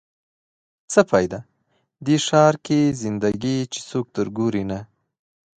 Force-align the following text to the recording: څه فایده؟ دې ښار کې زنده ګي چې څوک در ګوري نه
څه 0.91 1.01
فایده؟ 1.09 1.39
دې 2.05 2.17
ښار 2.25 2.53
کې 2.65 2.79
زنده 3.01 3.29
ګي 3.41 3.57
چې 3.73 3.79
څوک 3.89 4.05
در 4.15 4.27
ګوري 4.37 4.63
نه 4.69 4.79